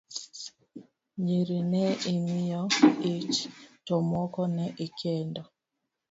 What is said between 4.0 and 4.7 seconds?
moko ne